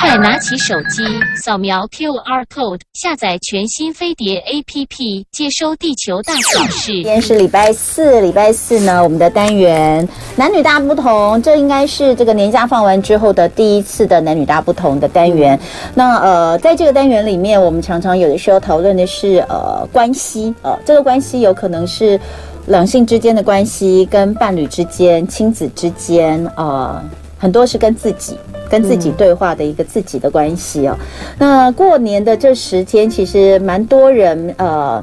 [0.00, 1.02] 快拿起手机，
[1.42, 6.92] 扫描 QR code，下载全新飞碟 APP，接收地球大小事。
[6.92, 15.58] 今天是礼拜四，礼拜四呢，我们的单元男女大不同，这应该是这个年假放完之后的第一次的男女大不同的单元。
[15.94, 22.18] 那呃，在这个单元里面，我们常常有的时候讨论的是呃关系，呃，这个关系有可能是
[22.66, 27.02] 两性之间的关系，跟伴侣之间、亲子之间，呃，
[27.36, 28.38] 很多是跟自己。
[28.70, 30.96] 跟自己对话的一个自己的关系哦。
[31.38, 35.02] 那过年的这十天，其实蛮多人呃。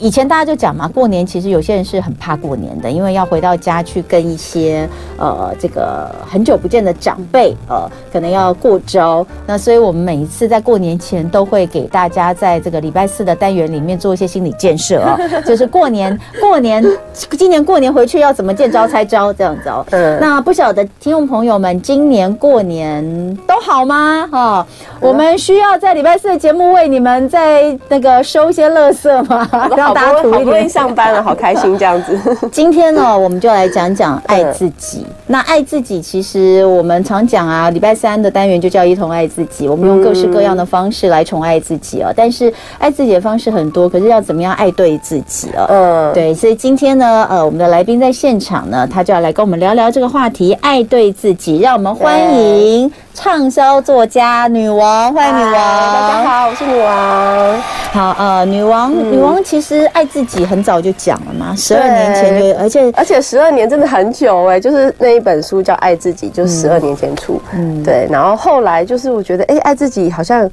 [0.00, 9.26] 以前大家就讲嘛，过年其实有些人是很怕过年的，因为要回到家去跟一些呃这个很久不见的长辈呃，可能要过招。
[9.46, 19.84] 那所以我们每一次在过年前都会给大家在这个礼拜四的单元里面做一些心理建设啊， 就是过年过年今年过年回去要怎么见招拆招这样子哦。
[19.92, 20.18] 嗯。
[20.20, 24.28] 那不晓得听众朋友们今年过年都好吗？
[24.30, 24.66] 哈，
[25.00, 29.48] 我们需要在礼拜四的节目为你们在那个收一些乐色吗？
[29.84, 32.18] 让大家好不容易上班了，好开心这样子。
[32.50, 35.04] 今天呢，我们就来讲讲爱自己。
[35.26, 39.68] 那爱自己，其实我们常讲啊，礼拜三的单元就叫一同爱自己。
[39.68, 42.10] 我们用各式各样的方式来宠爱自己哦。
[42.16, 45.66] 但是爱自己的方式很多，可是要怎么样爱对自己哦？
[45.68, 46.32] 嗯，对。
[46.32, 51.58] 所以今天呢，呃，我们的来宾在现场呢，他就要来跟我们聊聊这个话题——爱对自己。
[51.58, 55.52] 让我们欢迎畅销作家女王，欢迎女王。
[55.52, 57.62] 大家好，我是女王。
[57.92, 59.84] 好，呃，女王，女王其实。
[59.92, 70.50] 爱自己很早就讲了嘛，十二年前就，而且而且十二年真的很久哎，就是那一本书叫《爱自己》，就十二年前出，嗯，对，然后后来就是我觉得，哎，爱自己好像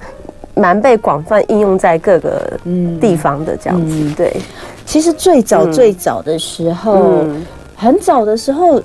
[0.54, 2.48] 蛮被广泛应用在各个
[3.02, 4.40] 地方的这样子，对。
[4.86, 7.26] 其实最早最早的时候，
[7.76, 8.80] 很早的时候。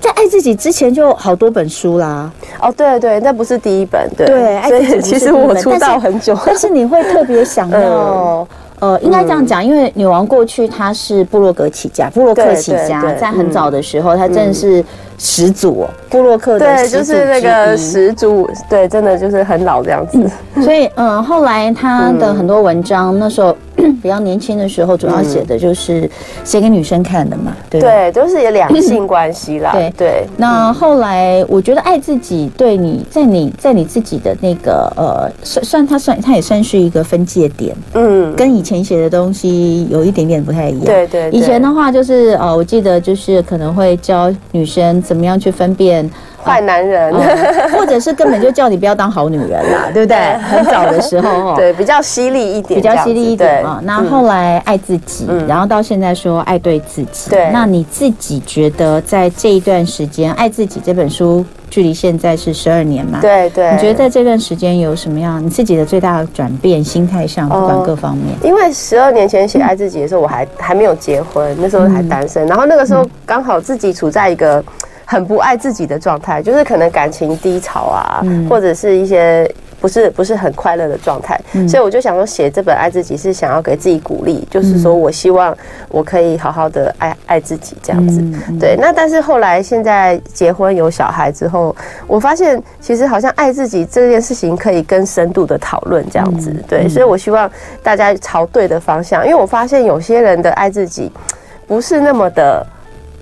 [0.00, 8.46] 在爱自己之前就好多本书啦，哦，对对，那不是第一本，对，对，爱自己其实我出道很久，但是你会特别想要，
[8.80, 14.84] 呃，应该这样讲，因为女王过去她是布洛格起家，布洛克起家，在很早的时候，她真的是。
[15.22, 20.18] 始祖，布洛克的对，就是那个始祖，对，真的就是很老这样子。
[20.54, 23.54] 嗯、所以，嗯，后来他的很多文章，嗯、那时候
[23.92, 26.08] 比较年轻的时候，主要写的就是
[26.44, 29.72] 写给女生看的嘛，对对，都、就是有两性关系啦。
[29.72, 30.24] 对对。
[30.36, 40.84] 那后来，我觉得爱自己，对你在你在你自己的那个呃，算算它算它也算是一个分界点，嗯，跟以前写的东西有一点点不太一样。
[40.84, 41.38] 对，对对。
[41.38, 45.00] 以前的话就是呃，我记得就是可能会教女生。
[45.00, 46.08] 怎么样去分辨
[46.42, 47.12] 坏男人，
[47.72, 50.16] 或者是根本就叫你不要当好女人啦， 对不对？
[50.38, 53.80] 很早的时候，对，比较犀利一点，比较犀利一点啊。
[53.84, 57.30] 那后来爱自己，然后到现在说爱对自己。
[57.30, 63.18] 对，那你自己觉得在这一段时间，《爱自己》这本书距离现在是十二年嘛？
[63.20, 63.70] 对对。
[63.72, 66.82] 你觉得在这段时间有什么样你自己的最大的转变？
[66.82, 68.34] 心态上，不管各方面。
[68.42, 74.64] 因为十二年前写《爱自己》的时候，我还还没有结婚，那时候还单身，然后那个时候刚好自己处在一个。
[75.10, 85.52] 很不爱自己的状态，就是可能感情低潮啊，嗯、或者是一些不是不是很快乐的状态，嗯、所以我就想说写这本《爱自己》是想要给自己鼓励，就是说我希望
[85.88, 88.20] 我可以好好的爱爱自己这样子。
[88.20, 91.74] 嗯、对，那但是后来现在结婚有小孩之后，
[92.06, 96.54] 我发现其实好像爱自己这件事情可以更深度的讨论这样子。
[96.68, 97.50] 对，所以我希望
[97.82, 101.10] 大家朝对的方向，因为我发现有些人的爱自己
[101.66, 102.64] 不是那么的。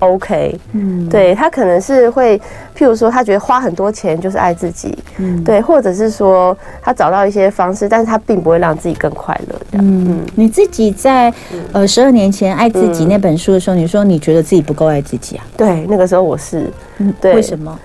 [0.00, 2.38] OK，嗯，对，他可能是会，
[2.76, 9.86] 譬如说，他觉得花很多钱就是爱自己，嗯，对，或者是说他找到一些方式，但是他并不会让自己更快乐，这样。
[9.86, 11.32] 嗯，你自己在
[11.72, 15.44] 呃十二年前爱自己那本书的时候，你说你觉得自己不够爱自己啊？
[15.56, 17.78] 对，那个时候我是，嗯，对，为什么？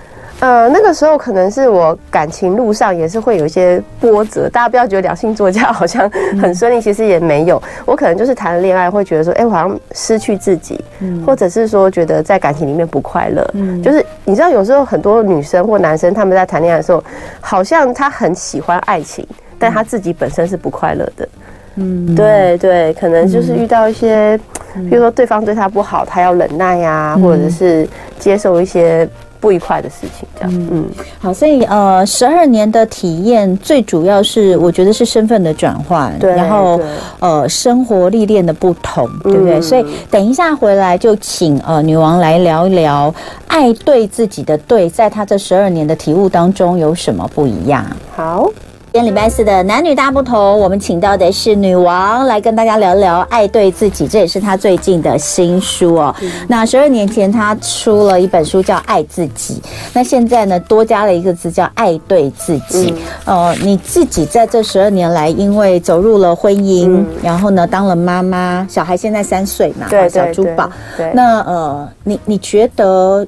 [0.43, 6.09] 呃，那个时候可能是我感情路上也是会有一些波折，大家不要觉得两性作家好像
[6.41, 7.63] 很顺利，其实也没有。
[7.85, 10.83] 我可能就是谈了恋爱，会觉得说，哎，我好像失去自己，
[11.25, 13.41] 或者是说觉得在感情里面不快乐。
[13.81, 17.01] 就是你知道，有时候很多女生或男生他们在谈恋爱的时候，
[17.39, 19.25] 好像他很喜欢爱情，
[19.57, 21.29] 但他自己本身是不快乐的。
[21.75, 24.37] 嗯，对对，可能就是遇到一些，
[24.73, 27.87] 比如说对方对他不好，他要忍耐呀，或者是
[28.19, 29.07] 接受一些。
[29.43, 30.85] 不愉快的事情，这样，嗯，
[31.19, 36.79] 好，所以呃，十二年的体验，最主要是我觉得是身份的转换，对，然后
[37.19, 39.61] 呃，生活历练的不同，对不对？
[39.61, 43.13] 所以等一下回来就请呃女王来聊一聊
[43.47, 47.85] 爱对自己的对，在她这十二年的体悟当中有什么不一样？
[48.15, 48.49] 好。
[48.93, 56.15] 今天礼拜四的男女大不同，我们请到的是女王来跟大家聊聊爱对自己，这也是她最近的新书哦。
[56.21, 59.55] 嗯、那十二年前她出了一本书叫《爱自己》，
[59.93, 62.93] 那现在呢多加了一个字叫“爱对自己”。
[63.25, 70.69] 嗯、呃，你自己在这十二年来，因为走入了婚姻，嗯、然后呢当了妈妈，小孩现在三岁嘛，对，小珠宝。
[70.95, 73.25] 对，那呃，你你觉得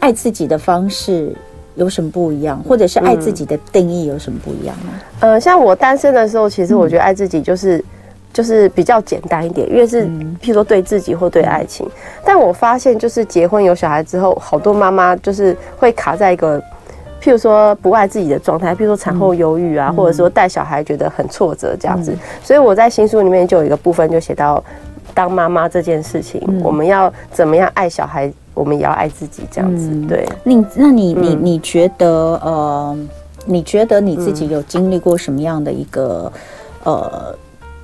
[0.00, 1.34] 爱自己的方式？
[1.76, 4.92] 有什么不一样，或者是爱自己的定义有什么不一样吗？
[5.20, 7.84] 嗯、呃，像我单身的时候，其实我觉得爱自己就是、嗯、
[8.32, 10.04] 就是比较简单一点，因为是
[10.42, 11.86] 譬如说对自己或对爱情。
[11.86, 11.92] 嗯、
[12.24, 16.60] 但我发现，就是结婚有小孩之后，好多妈妈就是会卡在一个
[17.22, 22.12] 譬如说不爱自己的状态，譬如说产后忧郁啊，嗯、或者说带小孩觉得很挫折这样子。
[22.12, 24.62] 嗯、所以我在新书里面就有一个部分就写到，
[25.14, 28.32] 当妈妈这件事情，嗯、我们要怎么样爱小孩？
[28.60, 29.88] 我们也要爱自己，这样子。
[29.90, 32.06] 嗯、对，你那你你你觉得
[32.44, 32.94] 呃，
[33.46, 36.30] 你觉得你自己有经历过什么样的一个、
[36.84, 37.34] 嗯、呃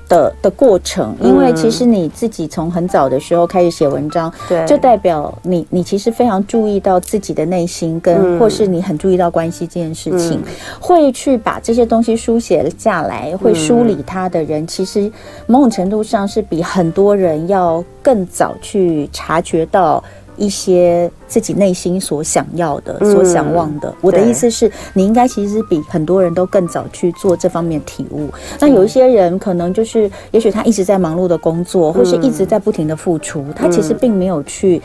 [0.06, 1.16] 的的过程？
[1.20, 15.10] 因为其实你自己从很早的时候开始写文章，对，就代表你你其实非常注意到自己的内心，跟、嗯、或是你很注意到关系这件事情，嗯、会去把这些东西书写下来，会梳理它的人，嗯、其实
[15.46, 20.04] 某种程度上是比很多人要更早去察觉到。
[20.36, 28.28] 一些自己内心所想要的、所想望的，我的意思是，你应该其实比很多人都更早去做这方面体悟。
[28.60, 34.80] 那有一些人可能就是，也许他一直在忙碌的工作，或是一直在不停的付出，他其实并没有去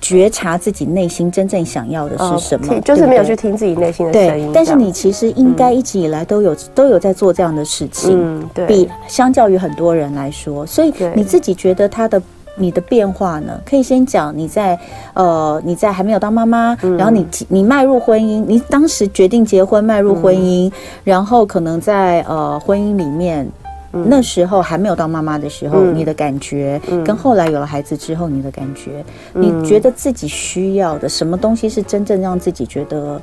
[0.00, 4.50] 觉察自己内心真正想要的是什么，就是没有去听自己内心的声音。
[4.52, 12.20] 但是你其实应该一直以来都有都有在做这样的事情，对，比相较于很多人来说，所以你自己觉得他的。
[12.58, 13.60] 你的变化呢？
[13.64, 14.78] 可以先讲你在
[15.12, 20.72] 呃，你在还没有当妈妈，嗯、然后你你迈入婚姻，你当时决定结婚迈入婚姻，嗯、
[21.04, 23.46] 然后可能在呃婚姻里面，
[23.92, 29.04] 嗯、那时候还没有当妈妈的时候，嗯、你的感觉，嗯、跟后来有了孩子之后你的感觉，
[29.34, 33.20] 嗯、你觉得自己需要的什么东西是真正让自己觉得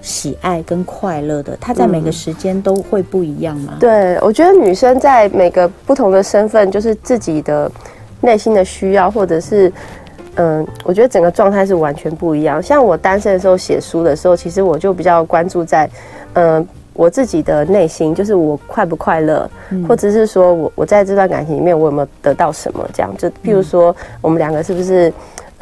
[0.00, 1.58] 喜爱跟快乐的？
[1.60, 3.74] 它在每个时间都会不一样吗？
[3.80, 7.68] 对，我觉得女生在每个不同的身份，就是自己的。
[8.20, 9.72] 内心的需要，或者是，
[10.36, 12.62] 嗯，我觉得整个状态是完全不一样。
[12.62, 15.88] 像我单身的时候写书的时候，其实我就比较关注在，
[16.34, 19.48] 嗯，我自己的内心，就是我快不快乐，
[19.88, 22.88] 或者是说我我在这段感情里面我有没有得到什么？
[22.92, 25.12] 这样，就譬如说我们两个是不是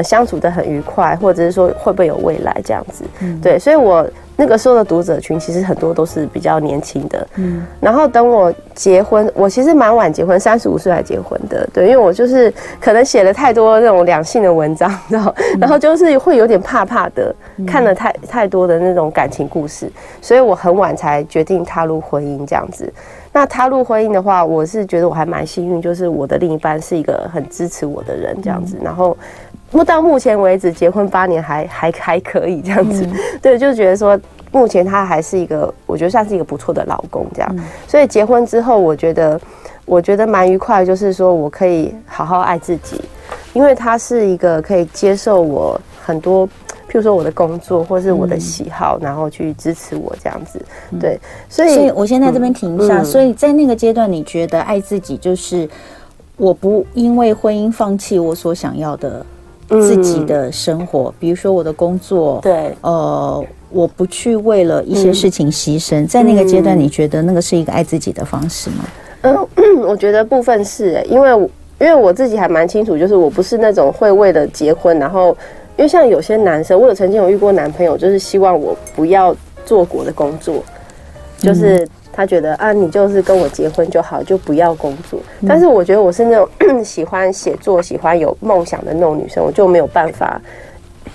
[0.02, 3.04] 相处的很愉快，或者是说会不会有未来这样子？
[3.42, 4.08] 对，所以我。
[4.40, 12.48] 那个时候的读者群其实很多都是比较年轻的，嗯，然后等我结婚，我其实蛮晚结婚，三十五岁才结婚的，对，因为我就是
[12.80, 17.34] 可能写了太多那种两性的文章，然后，然后就是会有点怕怕的，
[17.66, 19.90] 看了太太多的那种感情故事，
[20.22, 22.88] 所以我很晚才决定踏入婚姻这样子。
[23.32, 29.16] 那踏入婚姻的话，我是觉得我还蛮幸运，就是我的另一半是一个很支持我的人这样子，然后。
[29.70, 33.12] 目到目前为止，结婚八年还还还可以这样子，嗯、
[33.42, 34.18] 对，就觉得说
[34.50, 37.54] 目前他还是一个，我觉得算是一个不错的老公这样。
[37.56, 39.38] 嗯、所以结婚之后，我觉得
[39.84, 42.98] 我觉得蛮愉快，就是说我可以好好爱自己，
[43.52, 46.46] 因为他是一个可以接受我很多，
[46.88, 50.58] 譬如说我的工作或是我的喜好，嗯、然后去支持我这样子。
[50.98, 51.20] 对，
[51.50, 53.02] 所以，所以我先在这边停一下。
[53.02, 55.68] 嗯、所以在那个阶段，你觉得爱自己就是
[56.38, 59.24] 我不因为婚姻放弃我所想要的。
[59.68, 68.84] 自己的生活，比如说我的工作，对，呃，我不去为了一些事情牺牲，在那个阶段，你觉得那个是一个爱自己的方式吗？
[69.22, 69.36] 嗯，
[69.86, 71.30] 我觉得部分是、欸，因为
[71.78, 75.36] 因为我自己还蛮清楚，就是我不是那种会为了结婚，然后
[75.76, 80.62] 因为像有些男生，我有曾经有遇过男朋友，就是希望我不要做过的工作，
[81.38, 81.86] 就是。
[82.18, 85.20] 他觉得啊，你就是跟我结婚就好，就不要工作。
[85.46, 90.40] 但是我觉得我是那种喜欢写作、喜欢有梦想的那种女生，我就没有办法。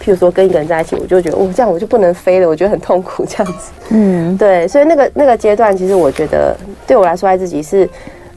[0.01, 3.71] 譬如说跟一个人在一起，我就觉得哦，这样我就不能飞了，我觉得很痛苦这样子。
[3.89, 4.65] 嗯，对。
[4.65, 6.55] 所以那个那个阶段，其实我觉得
[6.87, 7.85] 对我来说，爱自己是，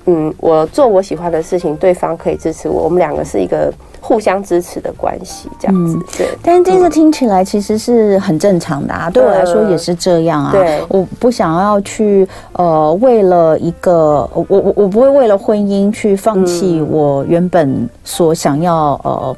[0.06, 3.72] 嗯，我做我喜欢的事情，对方可以支持我，我们两个是一个。
[3.98, 6.28] 互相支持的关系，这样子，对。
[6.40, 10.52] 但是这个听起来其实是很正常的啊，对我来说也是这样啊。
[10.52, 19.36] 对，我不想要去呃，为了一个我我我不会为了婚姻去放弃我原本所想要呃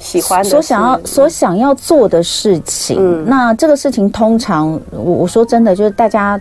[0.00, 3.24] 喜欢所想要所想要做的事情。
[3.28, 6.36] 那这个事情通常我我说真的，就是大家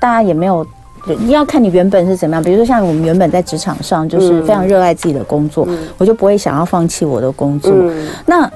[0.00, 0.66] 大家也没有。
[1.18, 7.72] 你要看你原本是怎么样，比如说像我们原本在职场上就是非常热爱自己的工作，嗯、我就不会想要放弃我的工作。
[7.74, 8.50] 嗯、那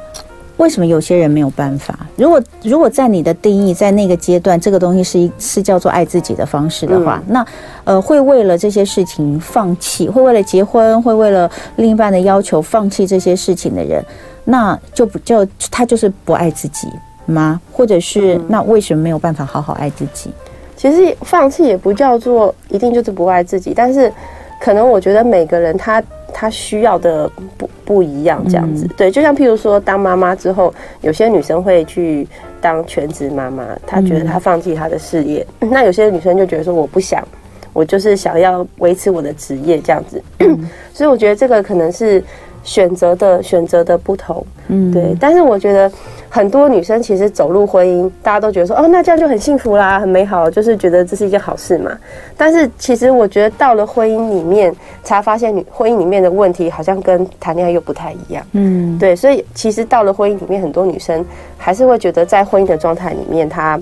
[0.57, 1.95] 为什么有些人没有办法？
[2.17, 7.47] 如果如果在你的定义，在那个阶段，这个东西是一是叫做爱自己的方式的话，嗯、那
[7.85, 14.03] 呃，会为了这些事情放弃，会为了结婚，会为了另一半的要求放弃这些事情的人，
[14.45, 16.89] 那就不就他就是不爱自己
[17.27, 17.61] 吗？
[17.71, 20.31] 或者是那为什么没有办法好好爱自己？
[20.77, 24.13] 其实放弃也不叫做一定就是不爱自己，但是
[24.61, 26.03] 可能我觉得每个人他。
[26.39, 32.29] 他需要的不不一样，这样子、嗯、对，就像譬如说，当妈妈之后，有些女生会去
[32.61, 37.27] 当全职妈妈，她觉得她放弃她的事业、嗯；那有些女生就觉得说，我不想，
[37.73, 40.23] 我就是想要维持我的职业这样子。
[40.41, 42.23] 嗯、所以我觉得这个可能是。
[42.67, 45.91] 选择的选择的不同，嗯，对，但是我觉得
[46.29, 51.97] 很多女生其实走入婚姻，大家都觉得说，哦，那这样就很幸福啦，很美好，就是觉得这是一件好事嘛。
[52.37, 61.25] 但是其实我觉得到了婚姻里面，才发现女婚姻里面的问题好像跟谈恋爱又不太一样，嗯，对，所以其实到了婚姻里面，很多女生
[61.57, 63.81] 还是会觉得在婚姻的状态里面，她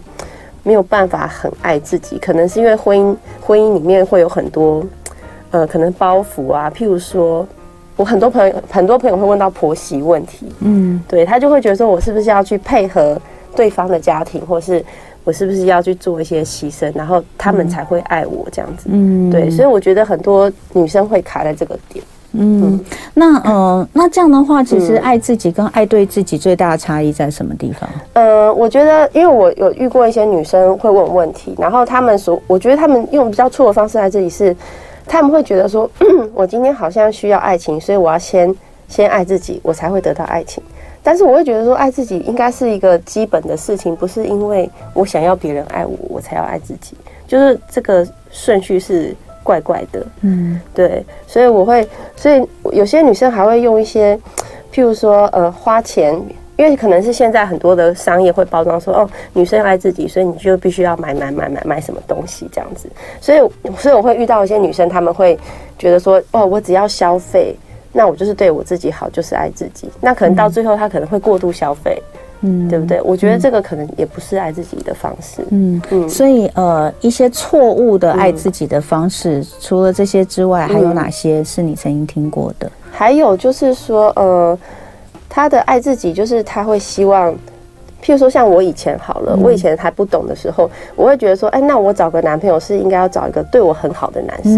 [0.62, 4.84] 没有办法很爱自己，可能是因为婚姻婚姻里面会有很多
[5.52, 7.48] 呃可能包袱啊，譬如说。
[7.96, 13.16] 我很多朋友，很多朋友会问到婆媳问题，嗯，对，他就会觉得说，我是不是要去配合
[13.54, 14.84] 对方的家庭，或是
[15.22, 22.80] 我是不是要去做一些牺牲，然后他们才会爱我这样子，嗯，对，所以我觉得很多女生会卡在这个点，嗯，
[23.14, 27.88] 那呃，那这样的话，其实爱自己跟爱对自己最大的差异在什么地方？
[28.14, 34.56] 呃，我觉得，因为我有遇过一些女生会问问题，然后她们所，我觉得她们用比较错的方式在这里是。
[35.06, 35.90] 他们会觉得说，
[36.34, 38.54] 我今天好像需要爱情，所以我要先
[38.88, 40.62] 先爱自己，我才会得到爱情。
[41.02, 46.96] 但是我会觉得说，爱自己应该是一个基本的事情，不是因为我想要别人爱我，我才要爱自己。
[47.26, 51.04] 就是这个顺序是怪怪的，嗯，对。
[51.26, 54.16] 所以我会，所以有些女生还会用一些，
[54.73, 56.20] 譬如说，呃，花钱。
[56.56, 62.88] 因为可能是现在很多的商业会包装说，哦，女生爱自己，所以你就必须要买买买买买什么东西这样子。
[63.20, 63.38] 所以，
[63.76, 65.37] 所以我会遇到一些女生，她们会
[65.76, 67.56] 觉得说，哦，我只要消费，
[67.92, 69.90] 那我就是对我自己好，就是爱自己。
[70.00, 72.00] 那可能到最后，她可能会过度消费，
[72.42, 73.00] 嗯，对不对？
[73.02, 75.44] 我觉得这个可能也不是爱自己的方式。
[75.50, 76.08] 嗯嗯。
[76.08, 82.70] 所以，呃，一些错误的爱自己的方式，嗯，除了这些之外，还有哪些是你曾经听过的？
[82.92, 84.56] 还有就是说，呃。
[85.28, 87.33] 他的爱自己，就是他会希望，
[88.02, 94.54] 譬如说像我以前好了，我以前还不懂的时候，我会觉得说，哎，那我找个男朋友是应该要找一个对我很好的男生，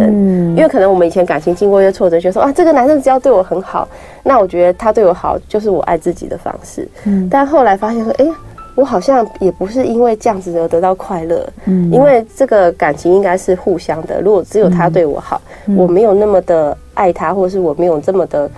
[0.57, 3.89] 因为可能我们以前感情经过一些挫折，觉得说啊，这个男生只要对我很好，
[4.23, 6.87] 那我觉得他对我好就是我爱自己的方式。
[7.31, 8.27] 但后来发现说，哎，
[8.77, 14.21] 我好像也不是因为这样子而得到快乐，嗯因为这个感情应该是互相的。
[14.21, 15.41] 如果只有他对我好，
[15.77, 16.77] 我没有那么的。
[16.97, 18.51] 爱他，或者是我没有这么的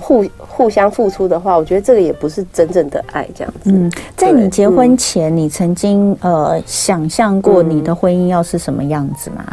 [0.00, 3.72] 互互相付出的话，我觉得这个也不是真正的爱，这样子。
[3.72, 9.44] 嗯，在你结婚前，你曾经呃想象过你的婚姻要是什么样子吗？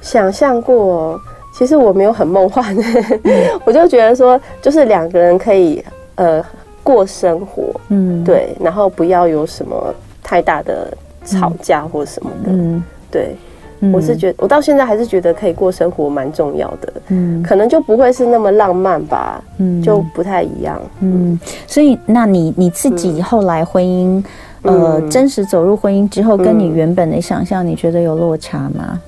[0.00, 1.16] 想象过，
[1.56, 2.76] 其实我没有很梦幻，
[3.64, 5.80] 我就觉得说，就是两个人可以
[6.16, 6.44] 呃
[6.88, 13.36] 过生活，嗯，对，然后不要有什么太大的吵架或什么的，嗯，对。
[13.92, 24.24] 我是觉得，我到现在还是觉得可以过生活蛮重要的，嗯，可能就不会是那么浪漫吧，嗯，就不太一样，嗯，所以那你你自己后来婚姻，
[24.62, 29.00] 呃，真实走入婚姻之后，跟你原本的想象，你觉得有落差吗？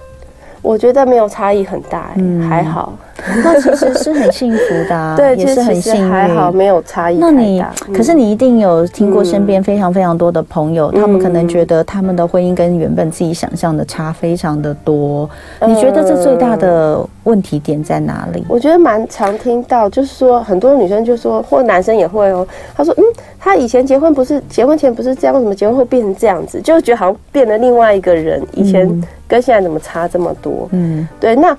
[0.62, 2.92] 我觉得没有差异很大，嗯，还好。
[3.44, 7.18] 那其实是很幸福的，啊， 对，也是很幸运，还好没有差异。
[7.18, 15.28] 那你，嗯，可是你一定有听过身边非常非常多的朋友，嗯，他们可能觉得他们的婚姻跟原本自己想象的差非常的多。
[15.58, 18.42] 嗯，你觉得这最大的问题点在哪里？
[18.48, 23.04] 我觉得蛮常听到，就是说很多女生就说，或男生也会哦，他说，嗯，
[23.38, 26.58] 他以前结婚不是结婚前不是这样，为什么结婚后变成这样子？
[26.62, 28.88] 就觉得好像变了另外一个人，以前
[29.30, 30.68] 跟现在怎么差这么多？
[30.72, 31.56] 嗯，对，那。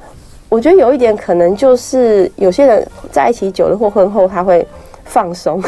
[0.51, 4.67] 我觉得有一点可能就是有些人在一起久了或婚后他会
[5.05, 5.63] 放松，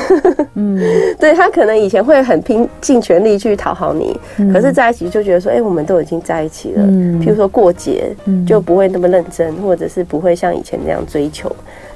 [0.55, 0.77] 嗯，
[1.17, 4.19] 对，他可能以前会很拼尽全力去讨好你，
[4.51, 8.13] 可是在一起就觉得说，哎，我们都已经在一起了，譬如说过节
[8.45, 11.50] 就不会那么认真，或者是不会像以前那样追求。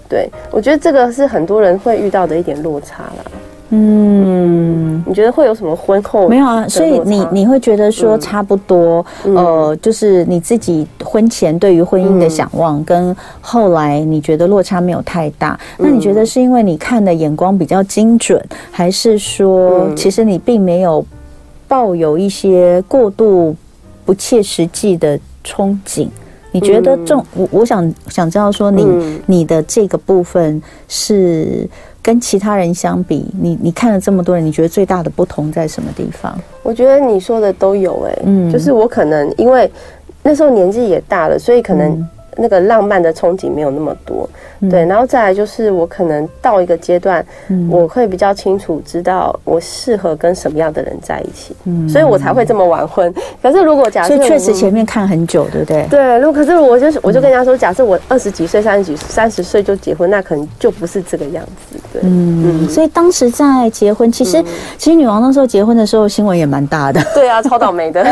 [0.08, 3.32] 对，我觉得这个是很多人会遇到的一点落差啦。
[3.70, 6.66] 嗯，你觉得会有什么婚后没有啊？
[6.70, 15.60] 所以你你会觉得说差不多，嗯、呃，就是你自己婚前对于婚姻的想望，跟后来你觉得落差没有太大。
[15.80, 21.06] 嗯、那你觉得是因为你看的眼光比较精准，还是说其实你并没有
[21.68, 23.54] 抱有一些过度
[24.06, 26.08] 不切实际的憧憬？
[26.54, 27.22] 你觉得重？
[27.36, 31.70] 我我想想知道说你你的这个部分是。
[32.08, 36.40] 跟其他人相比，你你看了这么多人，你觉得最大的不同在什么地方？
[36.64, 39.70] 我觉得你说的都有哎、欸，嗯，就是我可能因为
[40.24, 44.30] 那时候年纪也大了，所以可能那个浪漫的憧憬没有那么多。
[44.72, 53.14] 对，然后再来就是我可能到一个阶段，嗯、我会比较清楚知道我适合跟什么样的人在一起，嗯，所以我才会这么晚婚。
[53.42, 55.86] 可是如果假设，确实前面看很久，对不对？
[55.92, 61.80] 对，如果可是我就是我就跟人家说，假设我二十几岁、三十几、三十岁就结婚，那可能就不是这个样子。
[61.94, 64.46] 对，嗯，嗯，所以当时在结婚，其实、嗯、
[64.80, 67.00] 其实女王那时候结婚的时候新闻也蛮大的。
[67.14, 68.04] 对啊，超倒霉的。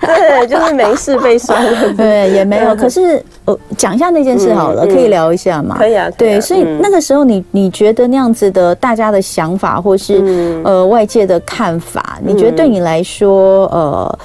[0.00, 1.92] 对，就是没事被摔了。
[1.94, 2.74] 对，也没有。
[2.74, 4.84] 可是我讲一下那件事好了。
[4.84, 5.76] 嗯可以聊一下吗？
[5.78, 14.18] 可以啊，对，所以那个时候你你觉得那样子的大家的想法，或是呃外界的看法，你觉得对你来说，呃，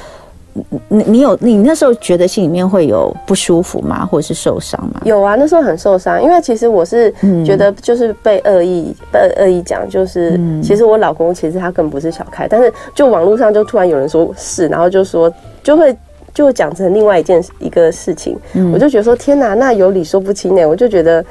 [0.88, 4.06] 你你有你那时候觉得心里面会有不舒服吗？
[4.06, 5.02] 或者是受伤吗？
[5.04, 15.30] 有啊，那时候很受伤，因为其实我是觉得就是被恶意被恶意讲，就是其实我老公其实他根本不是小开，但是就网络上就突然有人说是，然后就说
[15.62, 15.94] 就会。
[16.34, 21.24] 就讲成另外一件一个事情，嗯、我就觉得说天哪，那有理说不清呢，我就觉得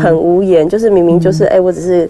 [0.00, 1.58] 很无言，嗯、就是明明就是哎、嗯。
[1.58, 2.08] 欸，我只是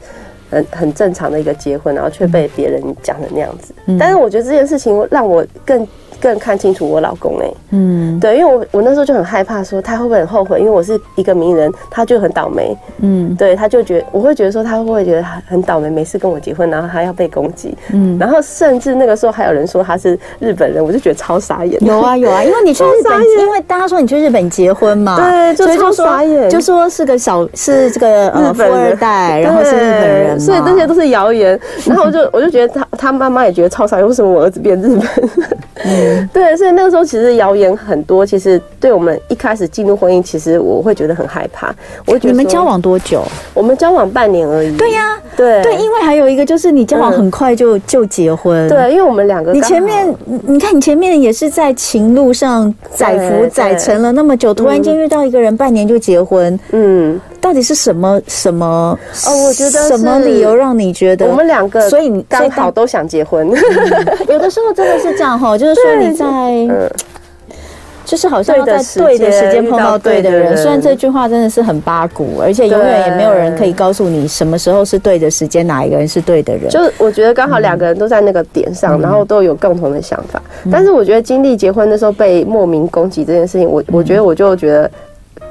[0.50, 3.74] 很很正常的一个结婚，然后却被别人讲成那样子。
[3.86, 5.86] 嗯、但是我觉得这件事情让我更。
[6.20, 21.82] 更看清楚我老公哎、欸，嗯，对，因为我我那时候就很害怕，说他会不会很后悔，因为我是一个名人，他就很倒霉，嗯，对，他就觉得我会觉得说他会不会觉得很倒霉，没事跟我结婚，然后他要被攻击，嗯，然后甚至那个时候还有人说他是日本人，我就觉得超傻眼。
[21.84, 31.58] 有啊有啊，因为你去日本，因为大家说你去日本结婚嘛，对，就超傻眼，就说是个小是这个呃富二代，然后是日本人，所以这些都是谣言。
[31.84, 36.07] 然后我就我就觉得他他妈妈也觉得超傻眼，为什么我儿子变日本人？
[36.08, 38.24] 嗯，对，所以那个时候其实谣言很多。
[38.24, 41.74] 其实对我们一开始进入婚姻，其实我会觉得很害怕。
[42.06, 43.22] 我会觉得你们交往多久？
[43.54, 44.76] 我们交往半年而已。
[44.76, 48.68] 对呀、啊，对对，因为还有一个就是你交往很快就、嗯、就结婚。
[48.68, 50.14] 对，因为我们两个，你前面
[50.46, 56.58] 你看你前面也是在情路上载浮载沉了那么久，突然间遇到一个人，半年就结婚。
[56.72, 57.20] 嗯。
[57.40, 58.98] 到底是什么什么？
[59.26, 63.48] 哦，我觉得什么理由让你觉得我们两个，所以你刚好都想结婚。
[64.28, 66.26] 有的时候真的是这样哈，就是说你在，
[68.04, 70.56] 就是好像要在对的时间碰到对的人。
[70.56, 76.68] 虽然这句话真的是很八股，而且永远也没有人可以告诉你什么时候是对的时间，哪一个人是对的人。
[76.68, 80.42] 就是我觉得刚好两个人都在那个点上，然后都有共同的想法。
[80.72, 84.90] 但是我觉得经历结婚的时候被莫名攻击这件事情，我我觉得我就觉得。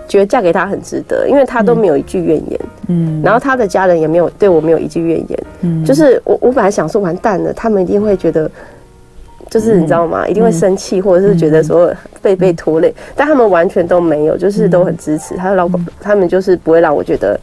[0.08, 8.50] 觉得嫁给他很值得，因为他都没有一句怨言，嗯，然后他的家人也没有对我没有一句怨言，嗯，就是我我本来想说完蛋了，他们一定会觉得，
[9.50, 10.28] 就是你知道吗？
[10.28, 15.36] 一定会生气，或者是觉得说被被拖累，但他们完全都没有，就是都很支持。
[15.36, 17.40] 他的老公，他们就是不会让我觉得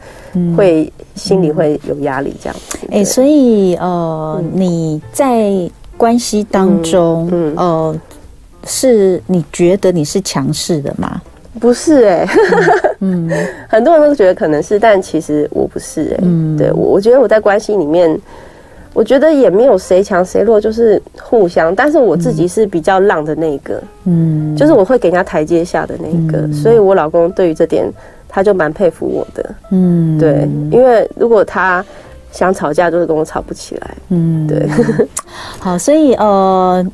[0.57, 2.77] 会心里会有压力这样子。
[2.91, 5.51] 哎，所以呃，你在
[5.97, 7.95] 关系当中，嗯，呃，
[8.65, 11.21] 是你觉得你是强势的吗？
[11.59, 12.29] 不是哎、欸，
[12.99, 13.29] 嗯，
[13.69, 18.19] 很多人都觉得可能是，但其实我不是哎、欸，嗯，对我，我觉得我在关系里面，
[18.93, 21.73] 我觉得也没有谁强谁弱，就是互相。
[21.73, 27.89] 但是我自己是比较浪的那一个，嗯，就是我会给人家台阶下的那一个，所以我老公对于这点
[28.27, 31.83] 他就蛮佩服我的，嗯，对，因为如果他
[32.31, 34.67] 想吵架，就是跟我吵不起来，嗯，对，
[35.59, 36.85] 好，所以呃。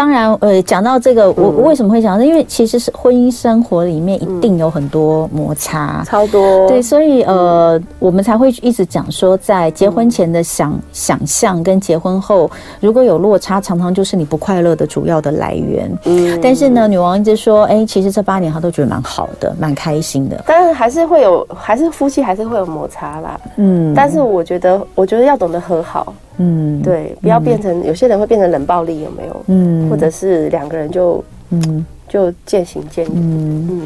[0.00, 2.24] 当然，呃，讲到这个，我为什么会讲？
[2.24, 6.66] 因为其实是婚姻生活里面一定有很多摩擦，超多。
[6.66, 15.92] 对，所以呃，我们才会一直讲说，在结婚前的想想象跟结婚后如果有落差，常常就是你不快乐的主要的来源。
[16.06, 16.40] 嗯。
[16.40, 20.42] 但是呢，女王一直说，哎，其实这八年她都觉得蛮好的，蛮开心的。
[20.46, 23.38] 但是还是会有，还是夫妻还是会有摩擦啦。
[23.58, 23.92] 嗯。
[23.94, 26.14] 但是我觉得，我觉得要懂得和好。
[26.42, 29.36] 嗯，对，不要变成有些人会变成冷暴力，有没有？
[29.46, 33.14] 嗯，或者是两个人就嗯就渐行渐远。
[33.14, 33.82] 嗯嗯，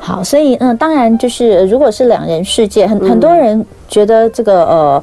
[0.00, 5.02] 好，所以嗯，当然就是如果是两人世界，很很多人觉得这个呃。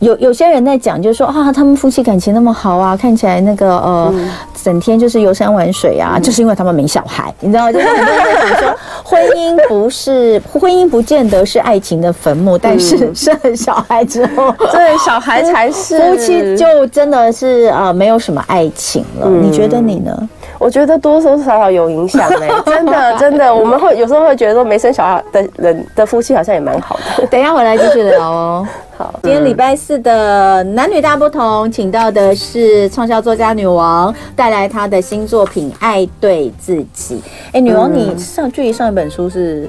[0.00, 4.28] 有有些人在讲，就是说啊，他们夫妻感情那么好啊，看起来那个呃，嗯、
[4.62, 7.72] 整天就是游山玩水啊，嗯、就是因为他们没小孩，你知道吗？
[7.72, 19.26] 就是很多人在讲说， 婚姻不是婚姻，不见得是爱情的坟墓，但是 生了小孩之后，对小孩才是夫妻，就真的是啊、呃，没有什么爱情了。
[19.26, 20.28] 嗯、你觉得你呢？
[20.58, 27.26] 我觉得多多少少有影响嘞， 真的真的，我们会有时候会觉得说，没生小孩的人的夫妻好像也蛮好的。
[27.26, 28.66] 等一下回来继续聊哦。
[28.96, 37.16] 好，今天礼拜四的男女大不同，请到的是畅销作家女王，带来她的新作品《爱对自己》。
[37.52, 39.68] 哎，女王，你上距离上一本书是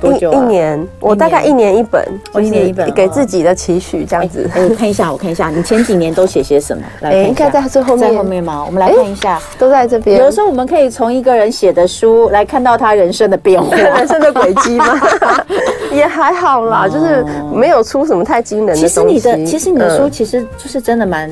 [0.00, 0.34] 多久、啊？
[0.34, 4.48] 一年，我大概一年一本，我一年一本，给自己的期许这样子。
[4.54, 6.82] 我看一下，我看一下，你前几年都写些什么？
[7.00, 8.64] 来，应该在最后面，在后面吗？
[8.64, 10.18] 我们来看一下，欸、都在这边。
[10.18, 15.00] 有的时候我们可以从一个人写的书来看到他人生的变化， 人生的轨迹吗？
[15.92, 19.18] 也还好啦，哦、就是没有出什么太惊人的东西。
[19.18, 21.30] 其实你的，其实你的书其实就是真的蛮。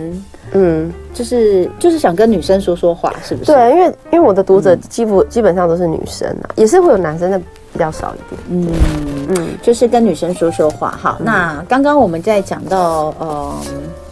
[0.52, 3.52] 嗯，就是就是想跟女生说说话，是不是？
[3.52, 7.40] 对，因为因为我的读者基本基本上都是女生啊，也是会有男生的
[7.76, 8.40] 比较少一点。
[8.50, 8.68] 嗯。
[9.28, 10.96] 嗯，就是跟女生说说话。
[11.00, 13.54] 好，那刚刚我们在讲到呃。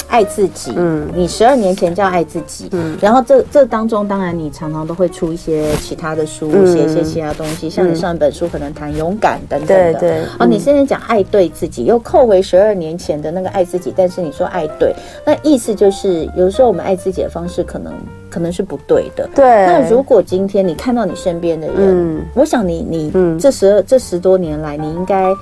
[0.06, 10.24] 爱自己，嗯，你十二年前叫爱自己，嗯，然后这这当中，当然你常常都会出一些其他的书，写一些其他东西，像你上一本书可能谈勇敢等等的，对对。
[10.38, 14.94] 哦，你现在讲爱对自己，又扣回十二年前的那个爱自己，但是你说爱对，
[15.26, 17.92] 那意思就是有时候我们爱自己的方式可能
[18.34, 19.44] 可能是不对的，对。
[19.66, 25.32] 那如果今天你看到你身边的人，嗯，我想你你这十二这十多年来，你应该。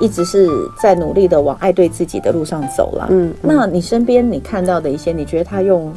[0.00, 0.48] 一直是
[0.80, 3.06] 在努力的往爱对自己的路上走了。
[3.10, 5.92] 嗯，那你身边你看到的一些，你觉得他用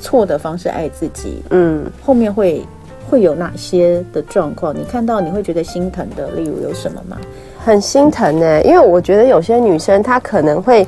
[0.00, 2.62] 错的方式爱自己，嗯，后面会
[3.10, 4.72] 会有哪些的状况？
[4.72, 7.16] 你看到你会觉得心疼的，例如有什么吗？
[7.64, 10.86] 很心疼呢、欸，因为我觉得有些女生她可能会，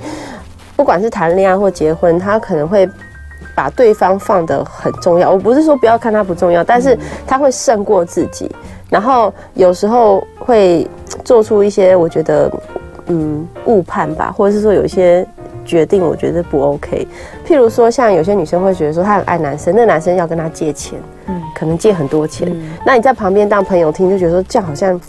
[0.76, 2.88] 不管是谈恋爱或结婚，她可能会
[3.54, 5.30] 把对方放得很重要。
[5.30, 8.50] 我不是说不要看他不重要，但是他会胜过自己。
[8.90, 10.88] 然后有时候会
[11.24, 12.50] 做出一些我觉得
[13.06, 15.26] 嗯误判吧，或者是说有一些
[15.64, 17.08] 决定我觉得不 OK。
[17.46, 25.00] 譬如说像有些女生会觉得说她很爱男生，那男生要跟她借钱，嗯，可能借很多钱，嗯，那你在旁边当朋友听就觉得说这样好像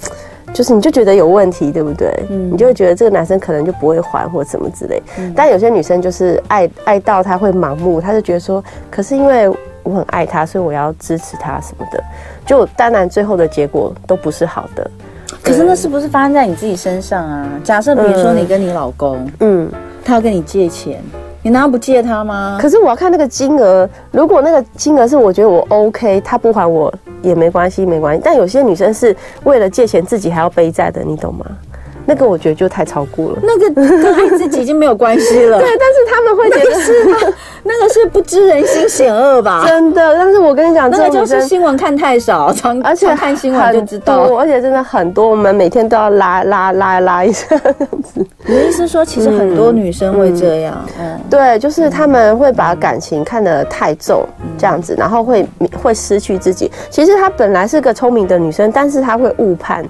[0.54, 2.12] 就是你就觉得有问题，对不对？
[2.30, 5.02] 嗯，你就会觉得这个男生可能就不会还或什么之类。
[5.36, 9.50] 但有些女生就是爱爱到她会盲目，她就觉得说，可是因为。
[9.88, 12.04] 我很爱他，所以我要支持他什么的，
[12.44, 14.90] 就当然最后的结果都不是好的。
[15.44, 17.48] 可是那是不是发生在你自己身上啊？
[17.64, 19.70] 假设比如说你跟你老公，嗯，
[20.04, 21.00] 他要跟你借钱，
[21.46, 22.58] 你难道不借他吗？
[22.60, 28.22] 可是我要看那个金额，如果那个金额是我觉得我 OK，他不还我也没关系，没关系。
[28.26, 31.46] 但有些女生是为了借钱自己还要背债的，你懂吗？
[32.06, 35.60] 那个我觉得就太超过了，那个跟爱自己已经没有关系了。
[35.60, 36.94] 对，但是他们会觉得是
[37.64, 39.66] 那个是不知人心险恶吧？
[39.68, 48.26] 真的，但是我跟你讲，那个就是新闻看太少，常而且看新闻就知道，而且真的很多，我们每天都要拉拉拉拉一下这样子。
[48.46, 50.86] 你的意思说，其实很多女生会这样？
[51.00, 54.24] 嗯，对，就是他们会把感情看得太重，
[54.58, 55.48] 这样子，然后会
[55.82, 56.72] 会失去自己。
[56.92, 59.84] 其实她本来是个聪明的女生，但是她会误判。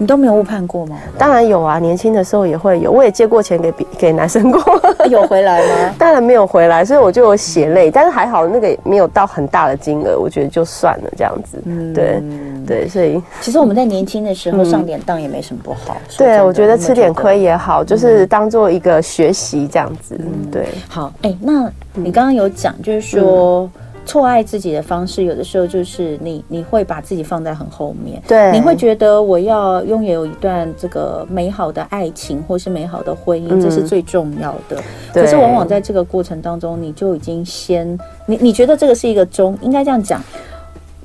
[0.00, 0.96] 你都没有误判过吗？
[1.18, 5.94] 当然有啊，年轻的时候也会有，我也借过钱给给男生过， 有回来吗？
[5.98, 11.62] 当然没有回来，所以我就有血泪，但是还好那个没有到很大的金额，我觉得就算了这样子。
[11.66, 12.22] 嗯，对
[12.66, 15.98] 对，所以其实我们在年轻的时候上点当也没什么不好。
[16.16, 20.16] 对，我觉得吃点亏也好，就是当做一个学习这样子。
[20.18, 20.66] 嗯，对。
[20.88, 23.70] 好，哎，那你刚刚有讲，就是说。
[24.10, 34.82] 错爱自己的方式，有的时候就是你你会把自己放在很后面，对，你会觉得我要拥有一段这个美好的爱情或是美好的婚姻，嗯、这是最重要的。
[35.14, 37.96] 可是往往在这个过程当中，你就已经先
[38.26, 40.20] 你你觉得这个是一个中，应该这样讲，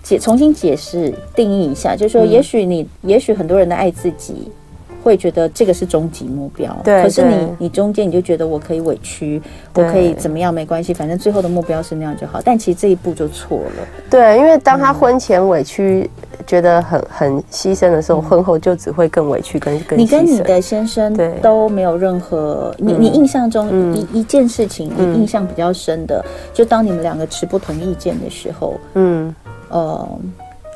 [0.01, 4.49] 解重新解释定义一下，就是说，也许你，嗯、也许很多人的爱自己。
[5.05, 7.03] 会觉得这个是终极目标，对。
[7.03, 9.39] 可是你你中间你就觉得我可以委屈，
[9.75, 12.41] 我可以怎么样没关系，反正最后的目标是那样就好。
[12.43, 13.87] 但其实这一步就错了。
[14.09, 16.09] 对，因为当他婚前委屈，
[16.47, 19.99] 觉得很很牺牲的时候，嗯、婚后就只会更委屈，更更。
[19.99, 29.35] 你跟你的先生都没有任何，你你印象中一、嗯、一件事情，你印象比较深的，嗯、就当你们两个持不同意见的时候，嗯，
[29.69, 30.09] 呃。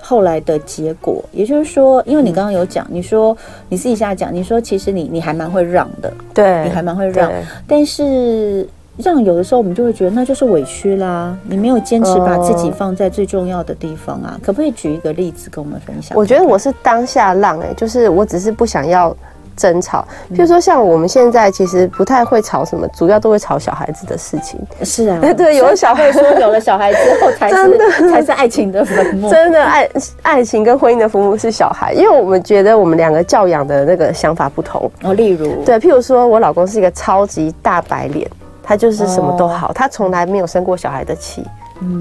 [0.09, 3.37] 后来的结果，也就是说，因为你刚刚有讲，你说
[3.69, 7.31] 你私底下讲，你说其实你你还蛮会让的，对，你还蛮会让，
[7.67, 8.67] 但是
[8.97, 16.17] 让有的时候我们就会觉得那就是委屈啦，你没有坚持把自己放在最重要的地方啊，可不可以举一个例子跟我们分享？
[16.17, 19.15] 我觉得我是当下让，哎，就是我只是不想要。
[19.59, 24.57] 争吵，譬如说像我们现在其实不太会吵什么，主要都会吵小孩子的事情。
[24.83, 29.29] 是啊， 对，有了小孩说 有了小孩之后才是才是爱情的坟墓。
[29.29, 29.89] 真的爱
[30.21, 34.89] 爱情跟婚姻的坟墓是小孩，因为我们觉得我们两个教养的那个想法不同。
[35.03, 38.25] 哦，例如对，譬如说我老公是一个超级大白脸，
[38.63, 41.43] 他就是什么都好，哦、他从来没有生过小孩的气，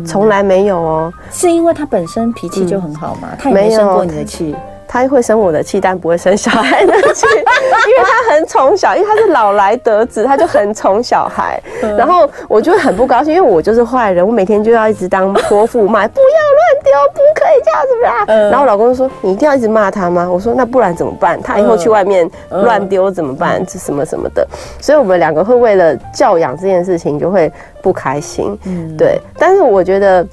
[0.06, 1.12] 从来没有哦。
[1.32, 3.28] 是因为他本身脾气就很好吗？
[3.32, 4.54] 嗯、他也没生过你的气。
[4.88, 11.60] 他会生我的气，但不会生小孩的气，因为他很宠小，因为他是老来得子，他就很宠小孩。
[11.96, 18.24] 然后我就很不高兴，因为我就是坏人，我每天就要一直当泼妇骂，不要乱丢，不可以这样子啦。
[18.26, 21.40] 嗯、然后我老公就说：“你一定要一直骂他吗？”我说：“那不然怎么办？
[21.42, 23.64] 他以后去外面乱丢怎么办？
[23.66, 24.46] 这、嗯、什么什么的。”
[24.80, 28.58] 所以我们两个会为了教养这件事情就会不开心。
[28.64, 29.20] 嗯，对。
[29.38, 30.26] 但是我觉得。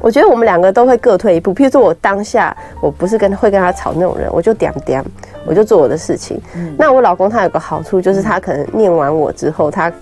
[0.00, 1.54] 我觉得我们两个都会各退一步。
[1.54, 5.04] 譬如说，我当下我不是跟会跟他吵那种人，我就点点，
[5.46, 6.40] 我就做我的事情。
[6.56, 9.92] 嗯、那我老公他有个好处，就是他可能念完我之后，他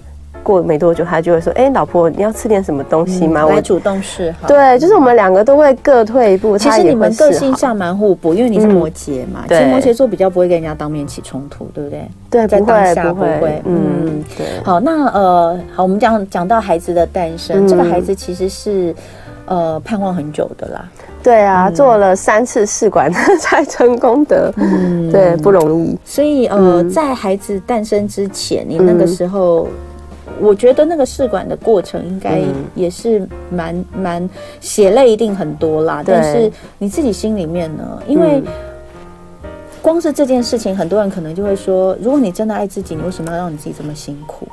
[0.43, 4.49] 过没多久，他就会说：“哎、欸，老婆，你要吃点什么东西吗？”嗯、我主动示好。
[4.49, 6.57] 对，就是我们两个都会各退一步。
[6.57, 12.09] 其实你们个性上蛮互补，因为你是摩羯嘛，嗯、其实摩羯座比较不会跟人家当面起冲突，对不对？
[12.31, 13.37] 对，在当下不会。
[13.39, 14.47] 不会嗯，对。
[14.65, 18.95] 好，那呃，好，我们讲讲到孩子的诞生，嗯、这个孩子其实是。
[19.49, 20.89] 呃，盼望很久的啦。
[21.23, 25.99] 对啊，嗯、做了三次试管 才成功的，嗯，对，不容易。
[26.05, 29.69] 所以呃，嗯、在孩子诞生之前，你那个时候，
[30.27, 32.41] 嗯、我觉得那个试管的过程应该
[32.75, 34.31] 也是蛮蛮
[34.61, 36.03] 血泪一定很多啦。
[36.07, 38.03] 但是你自己心里面呢？
[38.07, 38.43] 因为
[39.81, 44.47] 光是这件事情，很多人可能就会说，如果你真的爱自己，你为什么要让你自己这么辛苦？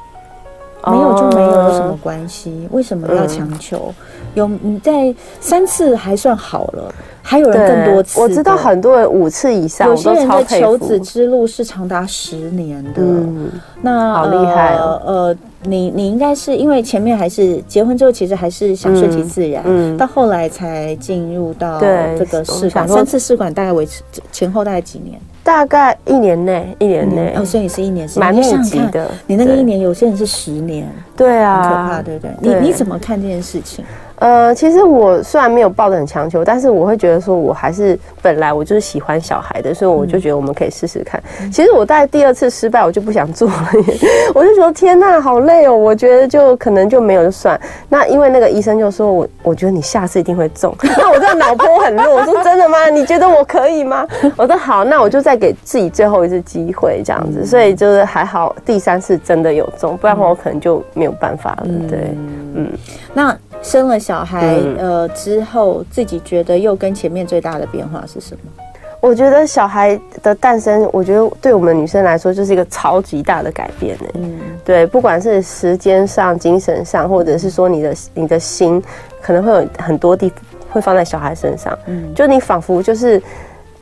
[0.88, 2.68] 没有就没有，有什么关系？
[2.72, 3.94] 为什么要强求？
[4.34, 8.20] 有你在三次还算好了，还有人更多次。
[8.20, 12.96] 我知道很多人五次以上，有些人的求子之路是长达十年的。
[12.98, 13.50] 嗯，
[13.82, 15.02] 那好厉害哦。
[15.06, 22.86] 呃，你你应该是因为前面还是结婚之后，其实还是想顺其自然，嗯，到后来才进入到这个试管。
[22.86, 25.18] 三次试管大概维持前后大概几年？
[25.46, 27.36] 大概一年内，一年内。
[27.38, 29.12] 哦，所以是一年，蛮密集的。
[29.28, 32.32] 你那个一年，有些人是十年，对啊，很可怕，对不对？
[32.40, 33.84] 你你怎么看这件事情？
[34.18, 41.22] 呃，其实我虽然没有抱得很强求，但是我会觉得说，我还是本来我就是喜欢小孩的，所以我就觉得我们可以试试看。
[41.42, 43.70] 嗯、其实我大概第二次失败，我就不想做了，
[44.34, 45.76] 我就说天呐，好累哦！
[45.76, 47.60] 我觉得就可能就没有就算。
[47.90, 50.74] 那因为那个医生就说我，我觉得你下次一定会中。
[50.98, 52.88] 那我这个脑波很弱，我说真的吗？
[52.90, 54.08] 你觉得我可以吗？
[54.38, 57.46] 我说好，那我就再给自己最后一次机会，这样子。
[57.46, 61.68] 所以就是还好，第三次真的有中，不然的话我可能就没有办法了。
[61.90, 62.16] 对，
[62.56, 62.72] 嗯，
[63.14, 63.38] 那。
[63.64, 68.64] 生了小孩，呃，之后自己觉得又跟前面最大的变化是什么？
[69.00, 74.06] 我觉得小孩的诞生，我觉得对我们女生来说就是一个超级大的改变呢。
[74.16, 78.80] 嗯，对，不管是时间上、精神上，或者是说你的你的心，
[79.20, 80.32] 可能会有很多地
[80.70, 81.76] 会放在小孩身上。
[81.88, 83.20] 嗯，就你仿佛就是。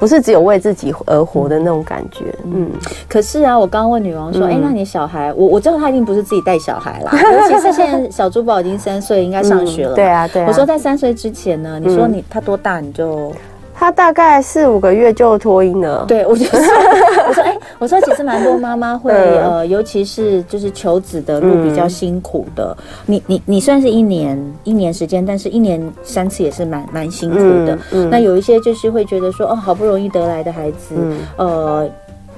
[0.03, 2.69] 不是只有为自己而活的那种感觉，嗯。
[3.07, 7.11] 可是啊，我刚刚问女王说，哎、嗯欸，那你小孩，我我知道他一定不是自己带小孩啦。
[7.13, 9.95] 尤其是现在小珠宝已经三岁，应该上学了、嗯。
[9.95, 10.45] 对啊，对啊。
[10.45, 13.31] 我说在三岁之前呢，你说你他多大你就。
[13.73, 16.05] 他大概四五个月就脱音了。
[16.07, 16.59] 对，我就说，
[17.27, 22.75] 我说，哎、欸，我说其实蛮多妈妈会，呃，尤其是就是求子的路比较辛苦的。
[22.79, 27.75] 嗯、你你你算是一年一年时间，但是一年三次也是蛮蛮辛苦的。
[27.75, 31.89] 嗯嗯、那有一些就是会觉得说，哦，好不容易得来的孩子，嗯、呃。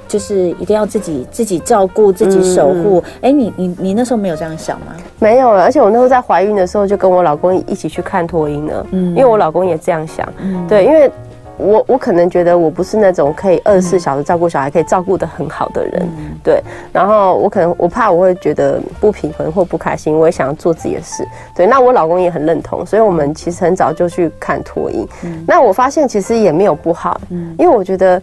[0.07, 3.03] 就是一定要自己自己照顾，自己守护。
[3.21, 4.95] 哎、嗯欸，你你你那时候没有这样想吗？
[5.17, 8.85] 没有了，而且我那时候在怀孕的时候就跟我老公一起去看脱音了。
[8.91, 10.31] 嗯，因为我老公也这样想。
[10.37, 11.11] 嗯，对，因为
[11.57, 16.01] 我我可能觉得我不是那种可以二十四小时照顾小孩，可以照顾得很好的人。
[16.03, 21.27] 嗯、对，然后我可能我怕我会觉得不平衡或不开心，我也想要做自己的事。
[21.55, 25.07] 对，那我老公也很认同，所以我们其实很早就去看托婴。
[25.23, 27.19] 嗯，那我发现其实也没有不好。
[27.29, 28.21] 嗯，因为我觉得。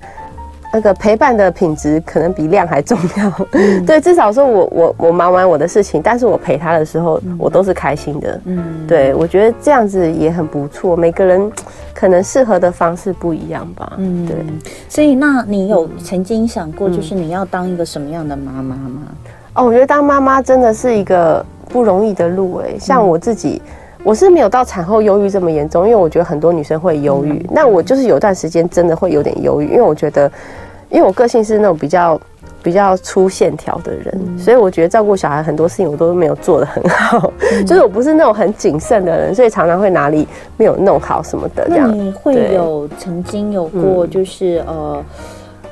[0.73, 10.97] 那个陪伴的品质可能比量还重要，嗯、对，至少说我我我忙完我的事情，但是我陪他的时候，嗯、我都是开心的，嗯，对，我觉得这样子也很不错。
[10.97, 11.53] 每个人
[11.93, 14.37] 可能适合的方式不一样吧，嗯，对。
[14.89, 19.03] 所以，那你有曾经想过，就是你要当一个什么样的妈妈吗？
[19.55, 23.61] 哦，我觉得当妈妈真的是一个不容易的路诶，像我自己。
[24.05, 27.47] 我是没有到产后忧郁这么严重，因为我觉得很多女生会忧郁。
[27.49, 30.29] 那我就是有段时间真的会有点忧郁，因为我觉得，
[30.93, 32.21] 因为我个性是那种比较
[32.63, 37.33] 比较粗线条的人，所以我觉得照顾小孩很多事情我都没有做的很好，
[37.67, 41.89] 就是我不是那种很谨慎的人，所以常常会哪里没有弄好什么的这样。
[41.89, 45.03] 那你会有曾经有过就是呃。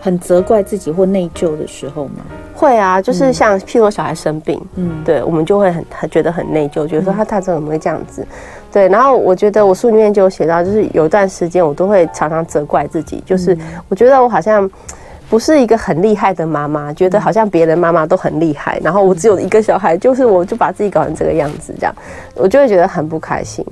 [0.03, 2.25] 很责怪自己或内疚的时候吗？
[2.55, 8.27] 会啊，就是像譬如说小孩生病，嗯，对，我们就会很很觉得很内疚，觉得说他他怎么会这样子？
[8.73, 13.55] 对，然后我觉得我书里面就有写到，就是有一段时间我都会常常责怪自己，就是
[13.91, 14.67] 我觉得我好像
[15.31, 21.95] 不是一个很厉害的妈妈，觉得好像别人妈妈都很厉害，然后我只有一个小孩，就是我就把自己搞成这个样子，这样
[22.35, 23.65] 我就会觉得很不开心。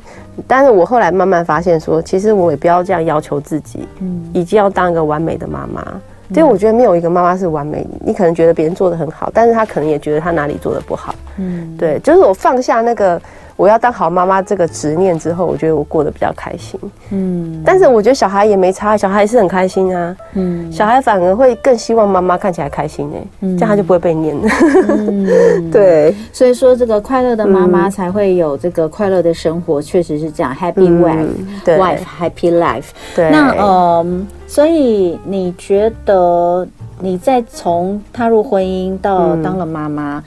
[0.46, 5.84] 但是我后来慢慢发现说，其实我也不要这样要求自己，嗯，一定要当一个完美的妈妈。
[6.32, 7.84] 所以我觉得没有一个妈妈是完美。
[8.04, 11.14] 你可能觉得别人做的很好，但是她可能也觉得她哪里做的不好。
[11.38, 13.20] 嗯，对，就是我放下那个
[13.58, 16.78] 我要当好妈妈这个执念之后，我觉得我过得比较开心。
[17.10, 20.16] 嗯，但是我觉得小孩也没差，小孩是很开心啊。
[20.34, 24.48] 嗯，小孩反而会更希望妈妈看起来开心呢、欸，嗯、这样他就不会被念了。
[24.88, 30.54] 嗯， 对，所以说这个快乐的妈妈才会有这个快乐的生活，确实是这样。
[30.54, 32.90] Happy wife，wife、嗯、对 happy life。
[33.16, 36.64] 对，那嗯，所以你觉得
[37.00, 40.18] 你在从踏入婚姻到当了妈妈？
[40.18, 40.24] 嗯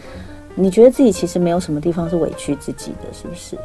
[0.56, 3.58] 你觉得自己其实没有什么地方是委屈自己的，是不是？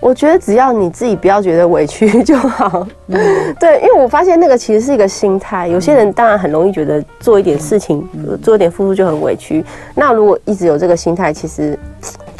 [0.00, 2.86] 我觉得只要你自己不要觉得委屈就好。
[3.08, 5.68] 嗯， 对，因为我发现那个其实是一个心态。
[5.68, 8.08] 有些人当然很容易觉得做一点事情，
[8.42, 9.62] 做一点付出就很委屈。
[9.94, 11.78] 那如果一直有这个心态，其实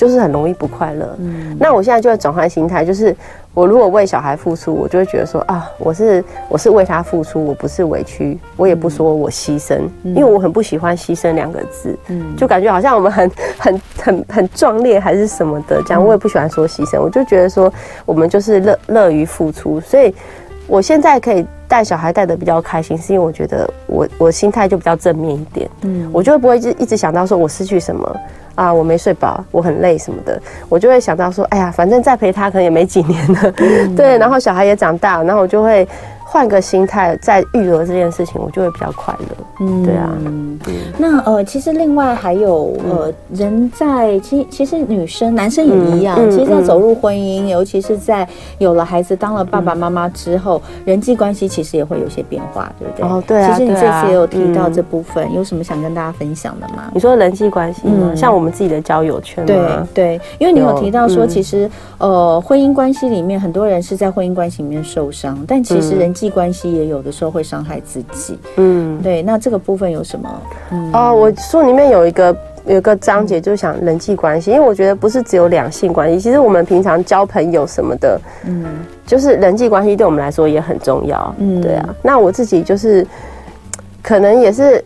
[0.00, 1.14] 就是很容易不快乐。
[1.18, 3.14] 嗯，那我现在就会转换心态，就是。
[3.52, 17.70] 我如果为小孩付出，我就会觉得说啊，我是我是为他付出，我不是委屈，我也不说我牺牲，因为我很不喜欢牺牲两个字，嗯，就感觉好像我们很 很很很壮烈还是什么的，这样我也不喜欢说牺牲，我就觉得说
[18.06, 20.14] 我们就是乐乐于付出，所以
[20.68, 28.16] 我现在可以带小孩带的比较开心，是因为我觉得我我心态就比较正面一点，嗯，我就会不会一直一直想到说我失去什么。
[28.56, 35.86] 啊，我没睡饱，我很累什么的，我就会想到说，哎呀，反正再陪他可能也没几年了，嗯、对，然后小孩也长大，然后我就会。
[36.32, 39.44] 换个心态，在育儿这件事情，我就会比较快乐。
[39.58, 40.08] 嗯，对啊。
[40.24, 40.56] 嗯，
[40.96, 46.16] 那呃，其实另外还有呃，人在其其实女生、男生也一样。
[46.30, 48.26] 其实，在走入婚姻，尤其是在
[48.58, 53.08] 有了孩子、当了爸爸妈妈之后，人际关系其实也会有些变化，对不对？
[53.08, 53.50] 哦，对啊。
[53.50, 56.92] 其实你这次也有提到这部分，有什么想跟大家分享的吗？
[56.94, 58.14] 你说人际关系吗？
[58.14, 59.44] 像我们自己的交友圈。
[59.44, 59.60] 对
[59.92, 66.26] 对，因为你有提到说，其实呃，婚姻关系里面很多人是在婚姻关系里面受伤，但其实人际。
[66.26, 69.22] 际关系也有的时候会伤害自己，嗯，对。
[69.22, 70.42] 那这个部分有什么？
[70.70, 78.66] 嗯、哦，我书里面有一个有一个章节，就想人际关系，因为我觉得不是只有两性关系，其实我们平常交朋友什么的，嗯，
[79.06, 81.88] 就是人际关系对我们来说也很重要，嗯，对啊。
[82.02, 83.06] 那我自己就是
[84.02, 84.84] 可能也是。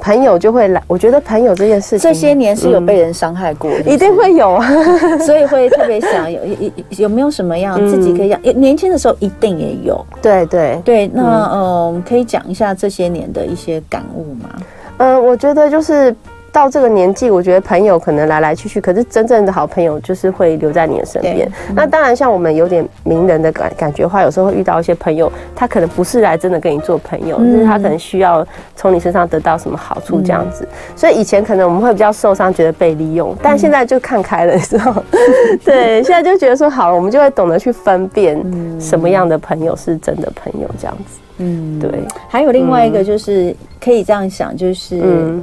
[0.00, 4.66] 朋友就会来，我觉得朋友这件事情，这些年是有被人伤害过，一定会有啊，
[5.24, 10.80] 所以会特别想有有有没有什么样自己可以讲，年轻的时候一定也有，对对。
[10.84, 14.50] 对，那嗯，可以讲一下这些年的一些感悟吗？
[14.98, 16.14] 呃，我觉得就是。
[16.54, 21.50] 到这个年纪，我觉得朋友可能来来去去，可是真正的好朋友就是会留在你的身边。
[21.68, 30.62] 嗯、那当然，像我们有点名人的感感觉话，有时候会遇到一些朋友，他可能不是来真的跟你做朋友，就、嗯、是他可能需要从你身上得到什么好处这样子。
[30.62, 38.40] 嗯、所以以前可能我们会比较受伤，觉得被利用，但现在就看开了，之后、嗯、 对，现在就觉得说好了，我们就会懂得去分辨
[38.78, 41.18] 什么样的朋友是真的朋友这样子。
[41.38, 41.90] 嗯，对。
[42.28, 43.52] 还有另外一个就是。
[43.84, 44.98] 可以这样想，就是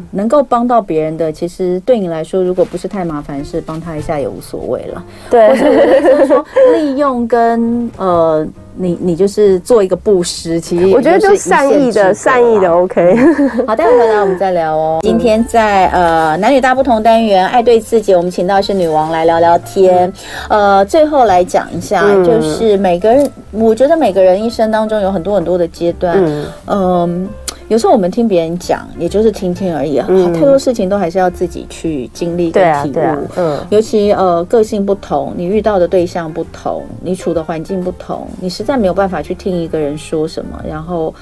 [0.10, 5.04] 能够帮到别人的，其实对你来说，如果不是太麻烦，是帮他一下也无所谓了。
[5.30, 8.44] 对，或者就是说利用跟呃，
[8.76, 13.16] 你你就是做一个布施，其实我觉得就善意的善意的 OK。
[13.68, 15.00] 好，待会回来我们再聊哦。
[15.04, 20.12] 今天在呃男女大不同单元爱对自己，我们请到是女王来聊聊天。
[20.50, 26.18] 呃，最后来讲一下，就是每个人，我觉得每个人一生当中有很多很多的阶段，
[26.66, 27.30] 嗯。
[27.72, 30.06] 有时候我们听别人讲，也就是听听而已啊。
[30.10, 32.92] 嗯、太多事情都还是要自己去经历跟体悟。
[32.92, 41.16] 对啊，对啊，嗯，尤其呃个性不同，你遇到的对象不同，你处的环境不同，你实在没有办法去听一个人说什么，然后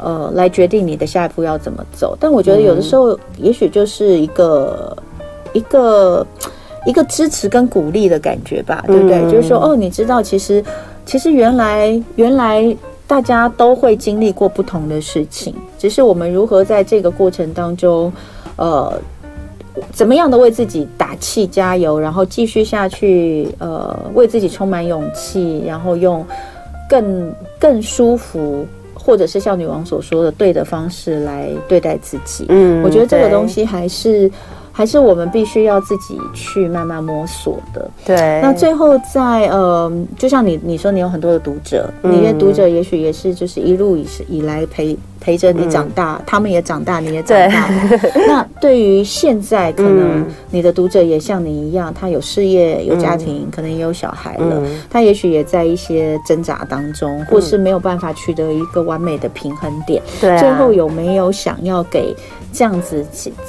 [0.00, 2.16] 呃来决定你的下一步要怎么走。
[2.20, 5.24] 但我觉得有的时候，也许就是一个、嗯、
[5.54, 6.24] 一个
[6.86, 9.18] 一个支持跟鼓励的感觉吧，对不对？
[9.22, 10.64] 嗯、就是说，哦，你知道，其实
[11.04, 12.76] 其实原来原来。
[13.10, 18.12] 大家都会经历过不同的事情，只是我们如何在这个过程当中，
[18.56, 18.92] 呃，
[19.90, 26.22] 怎么样的为自己打气加油，然后继续下去，呃，为自己充满勇气，然后用
[26.86, 32.44] 更更舒服，或者是像女王所说的对的方式来对待自己。
[32.50, 34.30] 嗯，我觉得这个东西还是。
[34.72, 37.90] 还是我们必须要自己去慢慢摸索的。
[38.04, 44.96] 对，那最后在呃，就像你你说，你有很多的读者，嗯、你的读者也许也是就是一路以以来陪。
[45.22, 47.68] 陪着你长大，嗯、他们也长大，你也长大。
[48.10, 54.62] 对 那对于现在，可能你的读者也像你一样，他有事业、有家庭，嗯、可能也有小孩了。
[54.64, 60.02] 嗯、他也许也在一些挣扎当中，嗯、或是没有办法取得一个完美的平衡点。
[60.22, 62.16] 对、啊，最后有没有想要给
[62.52, 63.04] 这样子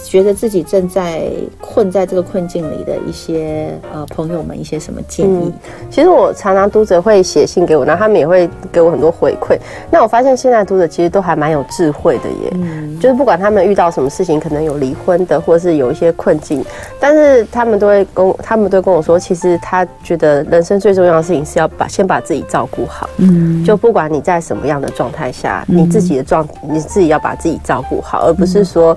[0.05, 1.29] 觉得自己正在
[1.59, 5.29] 困在这个困境里的一些呃朋友们一些什么建议？
[5.45, 5.53] 嗯、
[5.89, 9.57] 其实我常常读者会写信给我，然后他们也会给我很多回馈。
[9.89, 11.65] 那我发现现在读者其实都还蛮有。
[11.71, 12.51] 智慧的耶。
[12.55, 16.61] 嗯，就是不管他们遇到什么事情，可能有离婚的，或是有一些困境，
[16.99, 23.09] 但是他们都会跟他们都会跟我说，其实他觉得人生最重要的事情是要把先把自己照顾好。
[23.17, 28.90] 嗯，就不管你在什么样的状态下，你自己的状你自己要把自己照顾好，而不是说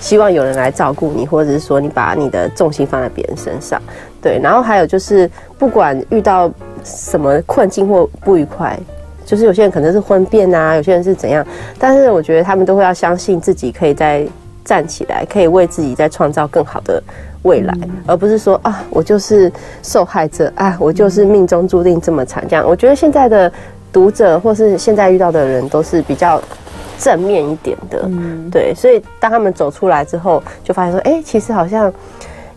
[0.00, 3.80] 希望有人来照顾你，或者是说你把你的重心放在别人身上。
[4.20, 6.50] 对，然后还有就是，不管遇到
[6.84, 8.78] 什么困境或不愉快，
[9.24, 11.46] 就是有些人可能是婚变啊，有些人是怎样，
[11.78, 14.26] 但是我觉得他们都会要相信自己可以再
[14.64, 17.02] 站起来，可以为自己再创造更好的
[17.42, 19.50] 未来，嗯、而不是说啊，我就是
[19.82, 22.44] 受害者啊，我就是命中注定这么惨。
[22.48, 23.50] 这样，我觉得现在的
[23.92, 26.42] 读者或是现在遇到的人都是比较
[26.98, 31.92] 正面一点的，嗯、对，所以当他们走出来之后，就发现说，哎，其实好像。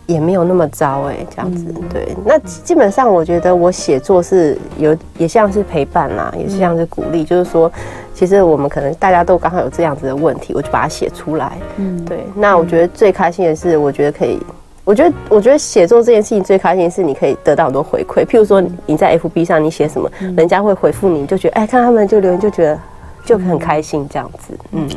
[0.06, 2.08] 也没有那么糟哎，这样子对。
[2.24, 7.24] 那基本上我觉得我写作是有，也像是陪伴啦，也是像是鼓励。
[7.24, 7.70] 就是说，
[8.12, 11.52] 其实我们可能大家都刚好有这样子的问题，我就把它写出来。
[11.76, 12.26] 嗯，对。
[12.34, 14.40] 那我觉得最开心的是，我觉得可以，
[14.84, 18.24] 我觉得我觉得写作这件事情最开心的是你可以得到很多回馈。
[18.26, 22.78] 譬如说你在 FB 上你写什么，人家会回复你，就觉得哎，看他们就留言就觉得
[23.24, 24.58] 就很开心这样子。
[24.72, 24.88] 嗯。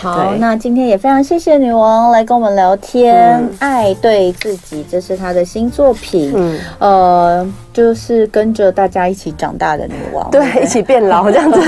[0.00, 11.60] 好，那今天也非常谢谢女王来跟我们聊天，嗯《爱对自己》这是她的新作品，嗯，呃，就是跟着大家一起长大的女王，对，一起变老这样子，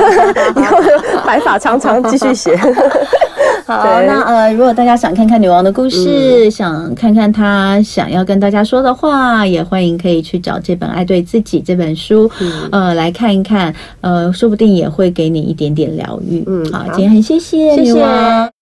[0.54, 0.78] 以 后
[1.26, 2.56] 白发苍苍继续写。
[3.70, 16.42] 好，那呃，如果大家想看看女王的故事，嗯、想看看她想要跟大家说的话，也欢迎可以去找这本《爱对自己》这本书，嗯、呃，来看一看，呃，说不定也会给你一点点疗愈。
[16.48, 18.02] 嗯，好，今天很谢谢女王。
[18.02, 18.59] 谢谢。